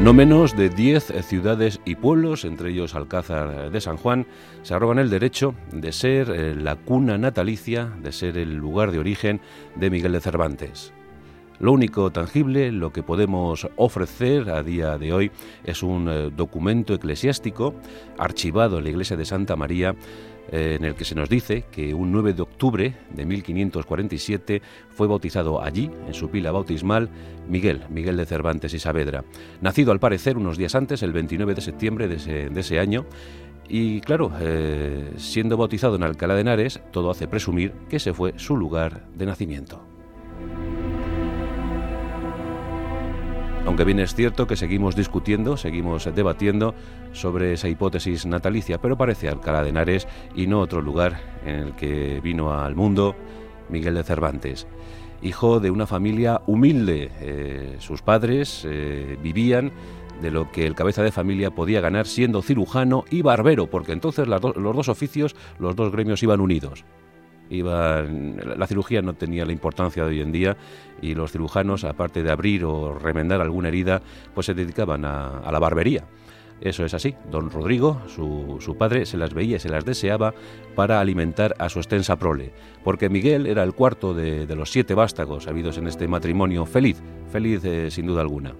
[0.00, 4.26] No menos de 10 ciudades y pueblos, entre ellos Alcázar de San Juan,
[4.62, 8.98] se arrogan el derecho de ser eh, la cuna natalicia, de ser el lugar de
[8.98, 9.42] origen
[9.76, 10.94] de Miguel de Cervantes.
[11.58, 15.30] Lo único tangible, lo que podemos ofrecer a día de hoy,
[15.64, 17.74] es un eh, documento eclesiástico
[18.16, 19.94] archivado en la iglesia de Santa María
[20.52, 25.06] eh, en el que se nos dice que un 9 de octubre de 1547 fue
[25.06, 27.08] bautizado allí, en su pila bautismal,
[27.48, 29.24] Miguel, Miguel de Cervantes y Saavedra,
[29.60, 33.06] nacido al parecer unos días antes, el 29 de septiembre de ese, año,
[33.68, 38.34] y claro, eh, siendo bautizado en Alcalá de Henares, todo hace presumir que ese fue
[38.36, 39.84] su lugar de nacimiento.
[43.70, 46.74] Aunque bien es cierto que seguimos discutiendo, seguimos debatiendo
[47.12, 51.76] sobre esa hipótesis natalicia, pero parece Alcalá de Henares y no otro lugar en el
[51.76, 53.14] que vino al mundo
[53.68, 54.66] Miguel de Cervantes.
[55.22, 59.70] Hijo de una familia humilde, eh, sus padres eh, vivían
[60.20, 64.26] de lo que el cabeza de familia podía ganar siendo cirujano y barbero, porque entonces
[64.26, 66.84] los dos oficios, los dos gremios iban unidos
[67.50, 70.56] la cirugía no tenía la importancia de hoy en día
[71.02, 74.02] y los cirujanos, aparte de abrir o remendar alguna herida,
[74.34, 76.04] pues se dedicaban a, la barbería.
[76.60, 77.14] Eso es así.
[77.30, 80.34] Don Rodrigo, su, padre, se las veía y se las deseaba
[80.74, 82.52] para alimentar a su extensa prole,
[82.84, 87.64] porque Miguel era el cuarto de, los siete vástagos habidos en este matrimonio feliz, feliz
[87.64, 88.54] eh, sin duda alguna.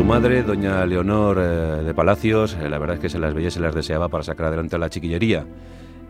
[0.00, 3.48] Su madre, doña Leonor eh, de Palacios, eh, la verdad es que se las veía
[3.48, 5.44] y se las deseaba para sacar adelante a la chiquillería.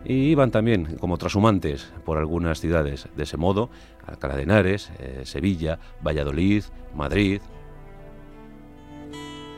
[0.05, 3.09] Y iban también como trashumantes por algunas ciudades.
[3.17, 3.69] De ese modo,
[4.07, 6.63] Alcalá de Henares, eh, Sevilla, Valladolid,
[6.95, 7.41] Madrid.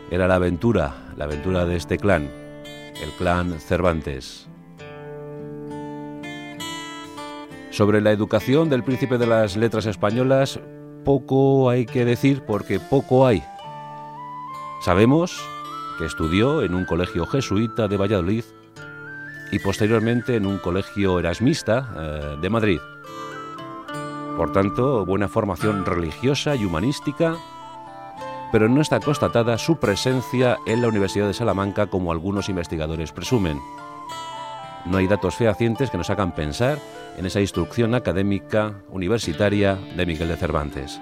[0.10, 2.28] Era la aventura, la aventura de este clan,
[3.04, 4.50] el clan Cervantes.
[7.70, 10.60] Sobre la educación del príncipe de las letras españolas,
[11.06, 13.44] poco hay que decir porque poco hay
[14.84, 15.42] Sabemos
[15.98, 18.44] que estudió en un colegio jesuita de Valladolid
[19.50, 22.80] y posteriormente en un colegio erasmista eh, de Madrid.
[24.36, 27.38] Por tanto, buena formación religiosa y humanística,
[28.52, 33.62] pero no está constatada su presencia en la Universidad de Salamanca como algunos investigadores presumen.
[34.86, 36.78] No hay datos fehacientes que nos hagan pensar
[37.18, 41.00] en esa instrucción académica universitaria de Miguel de Cervantes.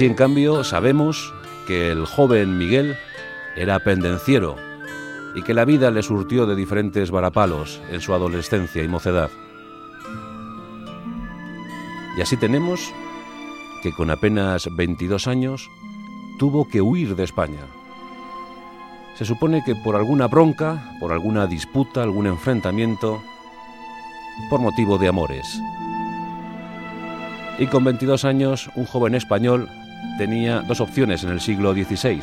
[0.00, 1.34] Si en cambio sabemos
[1.66, 2.96] que el joven Miguel
[3.54, 4.56] era pendenciero
[5.34, 9.28] y que la vida le surtió de diferentes varapalos en su adolescencia y mocedad.
[12.16, 12.80] Y así tenemos
[13.82, 15.68] que con apenas 22 años
[16.38, 17.66] tuvo que huir de España.
[19.18, 23.20] Se supone que por alguna bronca, por alguna disputa, algún enfrentamiento,
[24.48, 25.60] por motivo de amores.
[27.58, 29.68] Y con 22 años, un joven español
[30.18, 32.20] tenía dos opciones en el siglo XVI,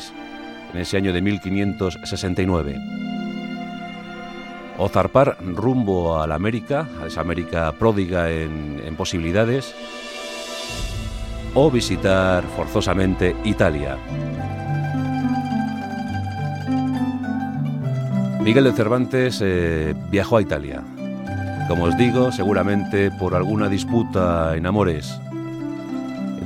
[0.72, 2.76] en ese año de 1569.
[4.78, 9.74] O zarpar rumbo a la América, a esa América pródiga en, posibilidades,
[11.54, 13.96] o visitar forzosamente Italia.
[18.40, 20.84] Miguel de Cervantes eh, viajó a Italia.
[21.68, 25.20] Como os digo, seguramente por alguna disputa en amores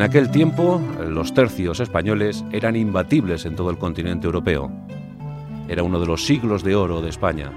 [0.03, 4.69] en aquel tiempo, los tercios españoles eran imbatibles en todo el continente europeo.
[5.69, 7.53] Era uno de los siglos de oro de España.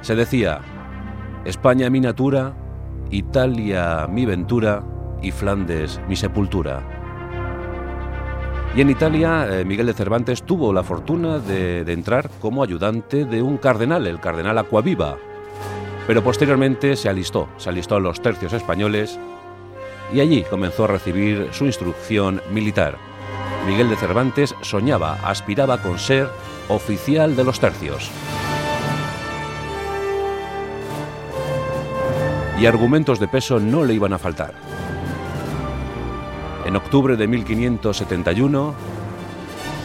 [0.00, 0.60] Se decía,
[1.44, 2.54] España mi natura,
[3.10, 4.84] Italia mi ventura
[5.22, 6.84] y Flandes mi sepultura.
[8.76, 13.42] Y en Italia, eh, Miguel de Cervantes tuvo la fortuna de, entrar como ayudante de
[13.42, 15.16] un cardenal, el cardenal Aquaviva.
[16.06, 19.18] Pero posteriormente se alistó, se alistó a los tercios españoles
[20.12, 22.98] y allí comenzó a recibir su instrucción militar.
[23.66, 26.28] Miguel de Cervantes soñaba, aspiraba con ser
[26.68, 28.10] oficial de los tercios.
[32.58, 34.54] Y argumentos de peso no le iban a faltar.
[36.64, 38.74] En octubre de 1571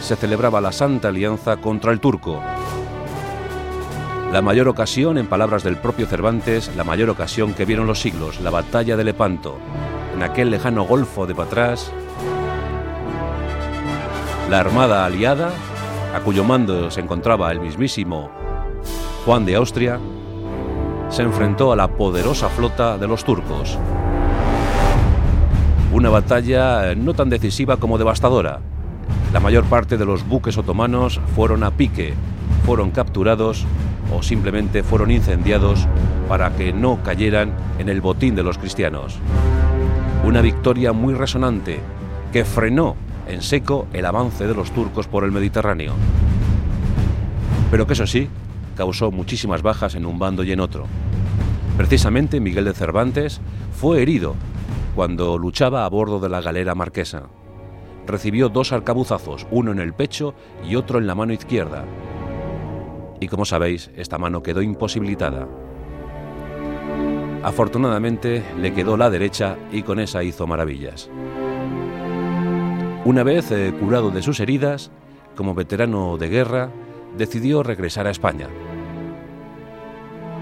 [0.00, 2.42] se celebraba la Santa Alianza contra el turco.
[4.32, 8.40] La mayor ocasión, en palabras del propio Cervantes, la mayor ocasión que vieron los siglos,
[8.40, 9.58] la batalla de Lepanto,
[10.16, 11.92] en aquel lejano golfo de Patrás,
[14.48, 15.50] la armada aliada,
[16.14, 18.30] a cuyo mando se encontraba el mismísimo
[19.26, 20.00] Juan de Austria,
[21.10, 23.78] se enfrentó a la poderosa flota de los turcos.
[25.92, 28.60] Una batalla no tan decisiva como devastadora.
[29.34, 32.14] La mayor parte de los buques otomanos fueron a pique,
[32.64, 33.66] fueron capturados
[34.16, 35.86] o simplemente fueron incendiados
[36.26, 39.20] para que no cayeran en el botín de los cristianos.
[40.26, 41.78] Una victoria muy resonante
[42.32, 42.96] que frenó
[43.28, 45.92] en seco el avance de los turcos por el Mediterráneo.
[47.70, 48.28] Pero que eso sí,
[48.76, 50.86] causó muchísimas bajas en un bando y en otro.
[51.76, 53.40] Precisamente Miguel de Cervantes
[53.70, 54.34] fue herido
[54.96, 57.28] cuando luchaba a bordo de la galera marquesa.
[58.04, 60.34] Recibió dos arcabuzazos, uno en el pecho
[60.68, 61.84] y otro en la mano izquierda.
[63.20, 65.46] Y como sabéis, esta mano quedó imposibilitada.
[67.46, 71.08] Afortunadamente le quedó la derecha y con esa hizo maravillas.
[73.04, 74.90] Una vez eh, curado de sus heridas,
[75.36, 76.70] como veterano de guerra,
[77.16, 78.48] decidió regresar a España.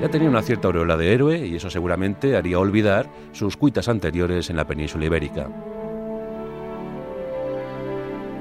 [0.01, 4.49] Ya tenía una cierta aureola de héroe y eso seguramente haría olvidar sus cuitas anteriores
[4.49, 5.51] en la península ibérica.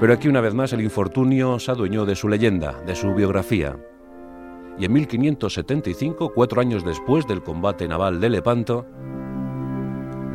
[0.00, 3.76] Pero aquí una vez más el infortunio se adueñó de su leyenda, de su biografía.
[4.78, 8.86] Y en 1575, cuatro años después del combate naval de Lepanto,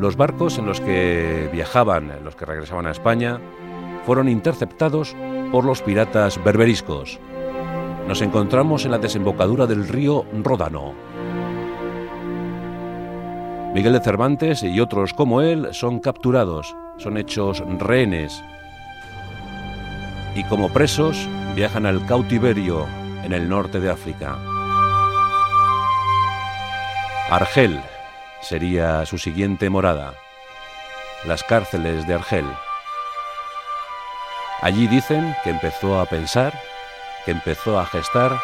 [0.00, 3.38] los barcos en los que viajaban, en los que regresaban a España,
[4.06, 5.14] fueron interceptados
[5.52, 7.20] por los piratas berberiscos.
[8.08, 10.94] Nos encontramos en la desembocadura del río Ródano,
[13.74, 18.42] Miguel de Cervantes y otros como él son capturados, son hechos rehenes
[20.34, 22.86] y como presos viajan al cautiverio
[23.30, 24.36] en el norte de África.
[27.30, 27.80] Argel
[28.42, 30.14] sería su siguiente morada,
[31.24, 32.46] las cárceles de Argel.
[34.62, 36.52] Allí dicen que empezó a pensar,
[37.24, 38.36] que empezó a gestar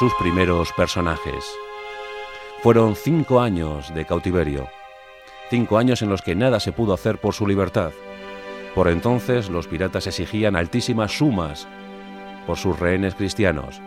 [0.00, 1.44] sus primeros personajes.
[2.64, 4.68] Fueron cinco años de cautiverio,
[5.48, 7.92] cinco años en los que nada se pudo hacer por su libertad.
[8.74, 11.68] Por entonces los piratas exigían altísimas sumas
[12.48, 13.80] por sus rehenes cristianos.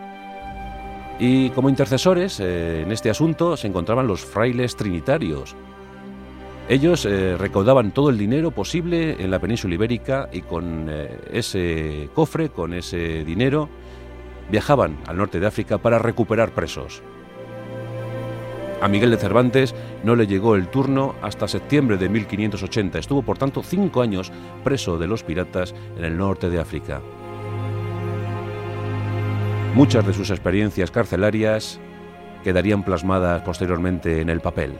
[1.18, 5.54] Y como intercesores eh, en este asunto se encontraban los frailes trinitarios.
[6.68, 12.08] Ellos eh, recaudaban todo el dinero posible en la península ibérica y con eh, ese
[12.14, 13.68] cofre, con ese dinero,
[14.50, 17.02] viajaban al norte de África para recuperar presos.
[18.80, 22.98] A Miguel de Cervantes no le llegó el turno hasta septiembre de 1580.
[22.98, 24.32] Estuvo, por tanto, cinco años
[24.64, 27.00] preso de los piratas en el norte de África.
[29.74, 31.80] Muchas de sus experiencias carcelarias
[32.44, 34.74] quedarían plasmadas posteriormente en el papel.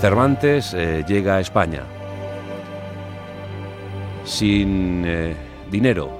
[0.00, 1.82] Cervantes eh, llega a España
[4.24, 5.34] sin eh,
[5.68, 6.10] dinero,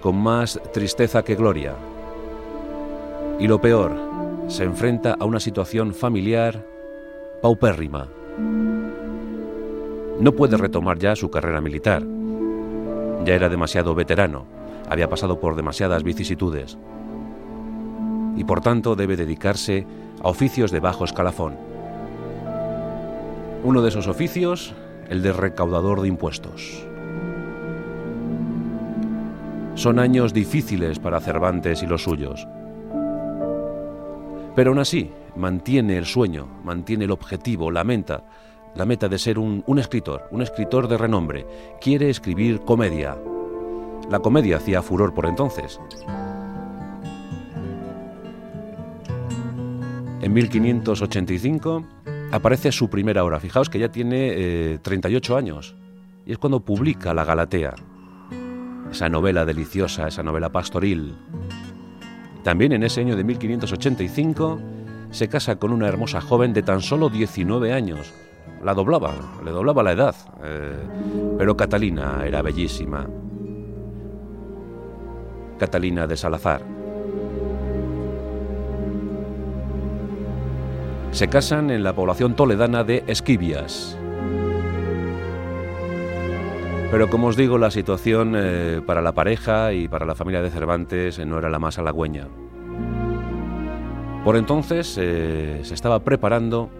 [0.00, 1.74] con más tristeza que gloria.
[3.40, 3.92] Y lo peor,
[4.46, 6.64] se enfrenta a una situación familiar
[7.40, 8.08] paupérrima.
[10.20, 12.04] No puede retomar ya su carrera militar.
[13.24, 14.46] Ya era demasiado veterano,
[14.88, 16.76] había pasado por demasiadas vicisitudes.
[18.36, 19.86] Y por tanto debe dedicarse
[20.22, 21.56] a oficios de bajo escalafón.
[23.62, 24.74] Uno de esos oficios,
[25.08, 26.84] el de recaudador de impuestos.
[29.74, 32.46] Son años difíciles para Cervantes y los suyos.
[34.54, 38.24] Pero aún así, mantiene el sueño, mantiene el objetivo, la meta,
[38.74, 41.46] la meta de ser un, escritor, un escritor de renombre.
[41.80, 43.16] Quiere escribir comedia.
[44.10, 45.80] La comedia hacía furor por entonces.
[50.20, 51.84] En 1585
[52.32, 53.40] aparece su primera obra.
[53.40, 55.76] Fijaos que ya tiene 38 eh, años.
[56.24, 57.74] Y es cuando publica La Galatea.
[58.90, 61.16] Esa novela deliciosa, esa novela pastoril,
[62.42, 64.60] también en ese año de 1585
[65.10, 68.12] se casa con una hermosa joven de tan solo 19 años.
[68.62, 69.12] La doblaba,
[69.44, 70.76] le doblaba la edad, eh,
[71.36, 73.08] pero Catalina era bellísima.
[75.58, 76.62] Catalina de Salazar.
[81.10, 83.98] Se casan en la población toledana de Esquivias.
[86.92, 90.50] Pero como os digo, la situación eh, para la pareja y para la familia de
[90.50, 92.28] Cervantes eh, no era la más halagüeña.
[94.24, 96.70] Por entonces se estaba preparando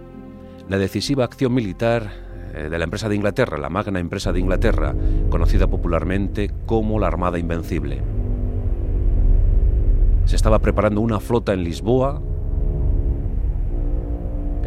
[0.68, 2.10] la decisiva acción militar
[2.52, 4.94] de la empresa de Inglaterra, la magna empresa de Inglaterra,
[5.30, 8.02] conocida popularmente como la Armada Invencible.
[10.24, 12.22] Se estaba preparando una flota en Lisboa.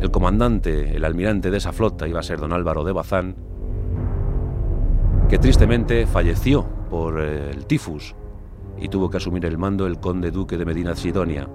[0.01, 3.35] El comandante, el almirante de esa flota iba a ser don Álvaro de Bazán,
[5.29, 8.15] que tristemente falleció por eh, el tifus
[8.77, 11.47] y tuvo que asumir el mando el conde duque de Medina Sidonia,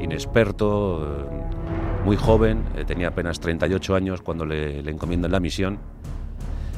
[0.00, 1.55] inexperto, eh,
[2.06, 5.78] muy joven, eh, tenía apenas 38 años cuando le, le encomiendan la misión,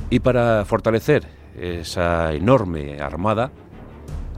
[0.09, 3.51] y para fortalecer esa enorme armada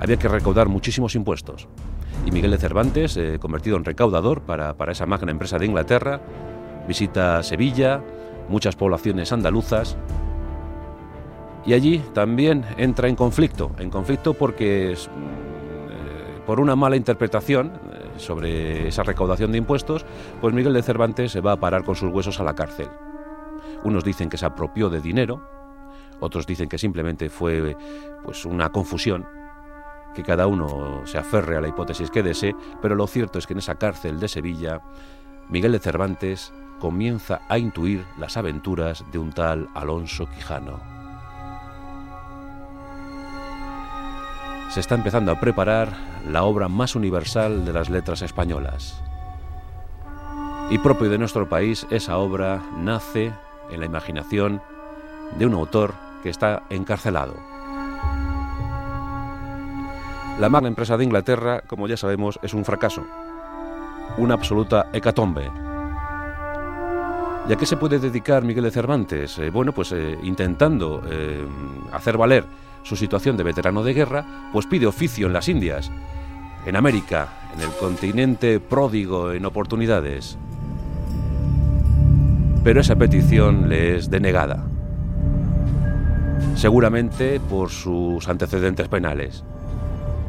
[0.01, 1.69] había que recaudar muchísimos impuestos.
[2.27, 6.21] Y Miguel de Cervantes, convertido en recaudador para, para esa magna empresa de Inglaterra,
[6.89, 8.03] visita Sevilla,
[8.49, 9.97] muchas poblaciones andaluzas,
[11.65, 18.00] y allí también entra en conflicto, en conflicto porque mm, por una mala interpretación eh,
[18.21, 20.05] sobre esa recaudación de impuestos,
[20.41, 22.89] pues Miguel de Cervantes se va a parar con sus huesos a la cárcel.
[23.83, 25.43] Unos dicen que se apropió de dinero,
[26.21, 27.77] otros dicen que simplemente fue
[28.23, 29.27] pues una confusión,
[30.15, 33.55] que cada uno se aferre a la hipótesis que desee, pero lo cierto es que
[33.55, 34.81] en esa cárcel de Sevilla,
[35.49, 41.00] Miguel de Cervantes comienza a intuir las aventuras de un tal Alonso Quijano.
[44.71, 45.89] Se está empezando a preparar
[46.31, 49.03] la obra más universal de las letras españolas.
[50.71, 53.33] Y propio de nuestro país, esa obra nace
[53.73, 54.63] en la imaginación
[55.37, 57.35] de un autor que está encarcelado.
[60.39, 63.05] La magna empresa de Inglaterra, como ya sabemos, es un fracaso,
[64.19, 65.51] una absoluta hecatombe.
[67.49, 69.37] ¿Y a qué se puede dedicar Miguel de Cervantes?
[69.41, 71.45] Eh, bueno, pues eh, intentando eh,
[71.91, 72.45] hacer valer
[72.83, 75.91] su situación de veterano de guerra, pues pide oficio en las Indias,
[76.67, 80.39] en América, en el continente pródigo en oportunidades.
[82.63, 84.65] Pero esa petición le es denegada
[86.61, 89.45] seguramente por sus antecedentes penales.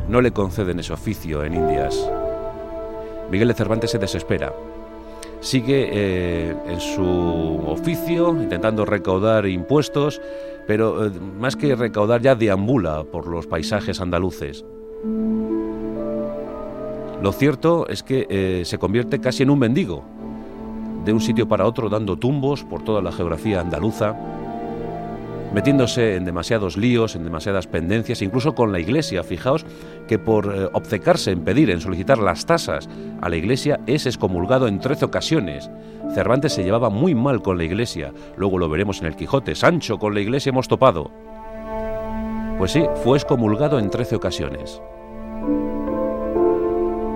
[0.08, 2.10] No le conceden ese oficio en Indias.
[3.30, 4.54] Miguel de Cervantes se desespera.
[5.42, 10.22] Sigue eh, en su oficio intentando recaudar impuestos,
[10.68, 14.66] pero eh, más que recaudar ya deambula por los paisajes andaluces.
[17.22, 20.04] Lo cierto es que eh, se convierte casi en un mendigo,
[21.06, 24.16] de un sitio para otro dando tumbos por toda la geografía andaluza,
[25.54, 29.24] metiéndose en demasiados líos, en demasiadas pendencias, incluso con la Iglesia.
[29.24, 29.66] Fijaos
[30.08, 32.90] que por eh, obcecarse en pedir, en solicitar las tasas
[33.22, 35.70] a la Iglesia, es excomulgado en trece ocasiones.
[36.14, 39.56] Cervantes se llevaba muy mal con la Iglesia, luego lo veremos en el Quijote.
[39.56, 41.12] Sancho, con la Iglesia hemos topado.
[42.58, 44.82] Pues sí, fue excomulgado en trece ocasiones.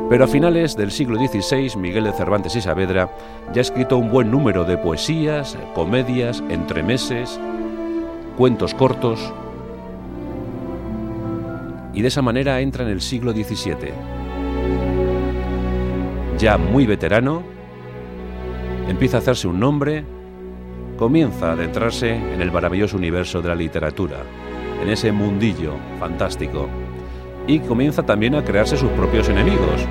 [0.09, 3.09] Pero a finales del siglo XVI, Miguel de Cervantes y Saavedra
[3.53, 7.39] ya ha escrito un buen número de poesías, comedias, entremeses,
[8.37, 9.33] cuentos cortos,
[11.93, 13.93] y de esa manera entra en el siglo XVII.
[16.37, 17.43] Ya muy veterano,
[18.89, 20.03] empieza a hacerse un nombre,
[20.97, 24.17] comienza a adentrarse en el maravilloso universo de la literatura,
[24.81, 26.67] en ese mundillo fantástico,
[27.47, 29.87] y comienza también a crearse sus propios enemigos.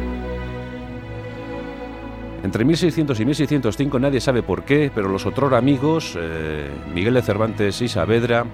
[2.45, 7.23] Entre 1600 y 1605 nadie sabe por qué, pero los otros amigos, eh, Miguel de
[7.23, 8.45] Cervantes y Saavedra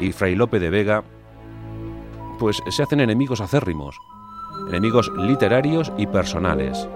[0.00, 1.04] y Fray Lope de Vega,
[2.40, 3.96] pues se hacen enemigos acérrimos,
[4.68, 6.88] enemigos literarios y personales.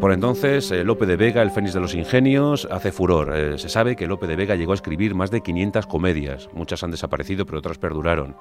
[0.00, 3.36] Por entonces, eh, Lope de Vega, el Fénix de los Ingenios, hace furor.
[3.36, 6.50] Eh, se sabe que Lope de Vega llegó a escribir más de 500 comedias.
[6.52, 8.34] Muchas han desaparecido, pero otras perduraron.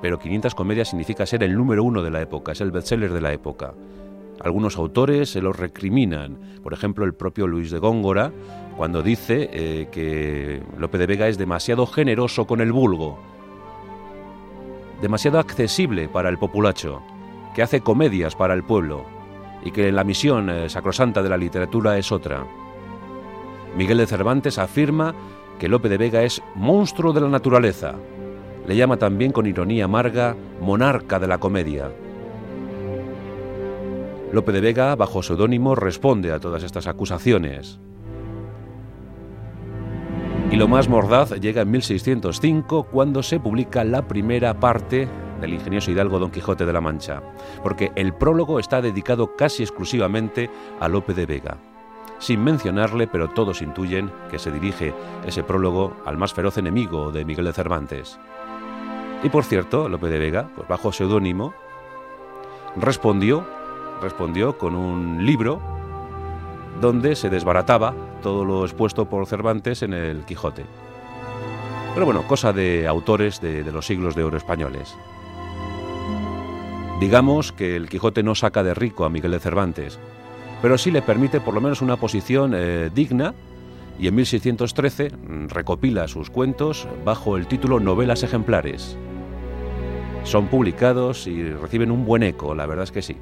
[0.00, 3.20] Pero 500 comedias significa ser el número uno de la época, es el bestseller de
[3.20, 3.74] la época.
[4.42, 8.32] Algunos autores se lo recriminan, por ejemplo el propio Luis de Góngora,
[8.76, 13.20] cuando dice eh, que Lope de Vega es demasiado generoso con el vulgo,
[15.00, 17.02] demasiado accesible para el populacho,
[17.54, 19.04] que hace comedias para el pueblo
[19.64, 22.44] y que la misión eh, sacrosanta de la literatura es otra.
[23.76, 25.14] Miguel de Cervantes afirma
[25.60, 27.94] que Lope de Vega es monstruo de la naturaleza.
[28.66, 31.90] Le llama también con ironía amarga monarca de la comedia.
[34.32, 37.78] Lope de Vega, bajo seudónimo, responde a todas estas acusaciones.
[40.50, 45.06] Y lo más mordaz llega en 1605 cuando se publica la primera parte
[45.38, 47.22] del ingenioso hidalgo Don Quijote de la Mancha,
[47.62, 50.48] porque el prólogo está dedicado casi exclusivamente
[50.80, 51.58] a Lope de Vega.
[52.18, 54.94] Sin mencionarle, pero todos intuyen que se dirige
[55.26, 58.18] ese prólogo al más feroz enemigo de Miguel de Cervantes.
[59.22, 61.52] Y por cierto, Lope de Vega, pues bajo seudónimo,
[62.76, 63.46] respondió
[64.02, 65.60] respondió con un libro
[66.80, 70.64] donde se desbarataba todo lo expuesto por Cervantes en el Quijote.
[71.94, 74.96] Pero bueno, cosa de autores de, los siglos de oro españoles.
[77.00, 79.98] Digamos que el Quijote no saca de rico a Miguel de Cervantes,
[80.60, 83.34] pero sí le permite por lo menos una posición eh, digna
[83.98, 88.96] y en 1613 mm, recopila sus cuentos bajo el título Novelas ejemplares.
[90.24, 93.16] Son publicados y reciben un buen eco, la verdad es que sí.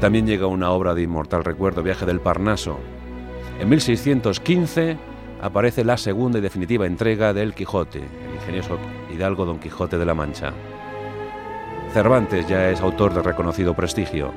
[0.00, 2.78] También llega una obra de inmortal recuerdo, Viaje del Parnaso.
[3.60, 4.96] En 1615
[5.42, 8.78] aparece la segunda y definitiva entrega del Quijote, el ingenioso
[9.12, 10.54] hidalgo Don Quijote de la Mancha.
[11.92, 14.32] Cervantes ya es autor de reconocido prestigio.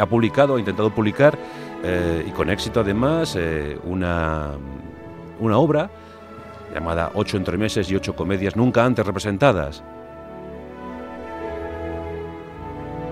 [0.00, 1.38] Ha publicado, ha intentado publicar,
[1.84, 4.50] eh, y con éxito además, eh, una,
[5.38, 5.90] una obra
[6.74, 9.84] llamada Ocho entremeses y ocho comedias nunca antes representadas.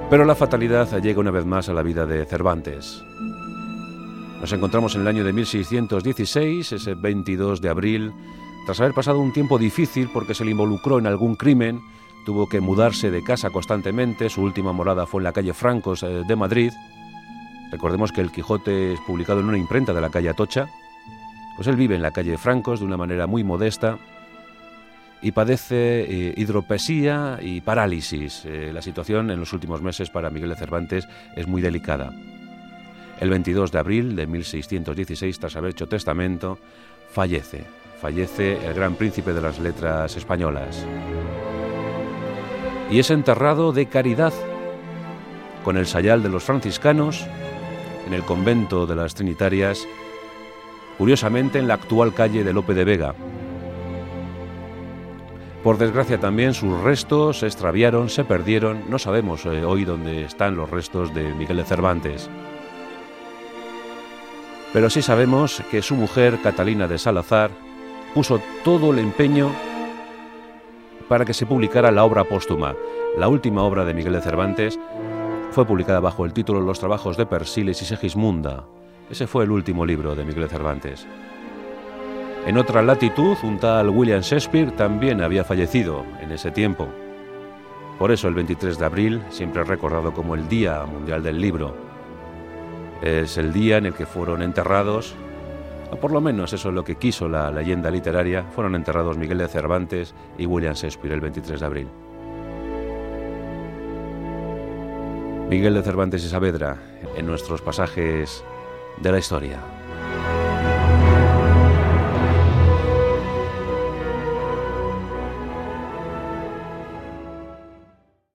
[0.08, 3.04] Pero la fatalidad llega una vez más a la vida de Cervantes.
[4.40, 8.12] Nos encontramos en el año de 1616, ese 22 de abril,
[8.66, 11.80] tras haber pasado un tiempo difícil porque se le involucró en algún crimen,
[12.24, 16.22] tuvo que mudarse de casa constantemente, su última morada fue en la calle Francos eh,
[16.24, 16.72] de Madrid.
[17.72, 20.68] Recordemos que el Quijote es publicado en una imprenta de la calle Atocha.
[21.56, 23.98] Pues él vive en la calle Francos de una manera muy modesta
[25.22, 28.44] y padece eh, hidropesía y parálisis.
[28.44, 32.12] Eh, la situación en los últimos meses para Miguel de Cervantes es muy delicada.
[33.20, 36.58] El 22 de abril de 1616, tras haber hecho testamento,
[37.10, 37.64] fallece.
[38.00, 40.84] Fallece el gran príncipe de las letras españolas
[42.90, 44.32] y es enterrado de caridad
[45.64, 47.26] con el sayal de los franciscanos
[48.06, 49.86] en el convento de las Trinitarias,
[50.96, 53.14] curiosamente en la actual calle de Lope de Vega.
[55.66, 60.54] Por desgracia también sus restos se extraviaron, se perdieron, no sabemos eh, hoy dónde están
[60.54, 62.30] los restos de Miguel de Cervantes.
[64.72, 67.50] Pero sí sabemos que su mujer, Catalina de Salazar,
[68.14, 69.50] puso todo el empeño
[71.08, 72.76] para que se publicara la obra póstuma.
[73.18, 74.78] La última obra de Miguel de Cervantes
[75.50, 78.66] fue publicada bajo el título Los trabajos de Persiles y Segismunda.
[79.10, 81.08] Ese fue el último libro de Miguel de Cervantes.
[82.46, 86.86] En otra latitud, un tal William Shakespeare también había fallecido en ese tiempo.
[87.98, 91.74] Por eso el 23 de abril, siempre recordado como el Día Mundial del Libro,
[93.02, 95.16] es el día en el que fueron enterrados
[95.90, 99.38] o por lo menos eso es lo que quiso la leyenda literaria, fueron enterrados Miguel
[99.38, 101.88] de Cervantes y William Shakespeare el 23 de abril.
[105.48, 106.76] Miguel de Cervantes y Saavedra
[107.16, 108.44] en nuestros pasajes
[109.00, 109.58] de la historia.